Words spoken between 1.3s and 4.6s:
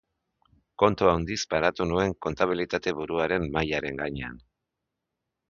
paratu nuen kontabilitate-buruaren mahaiaren gainean.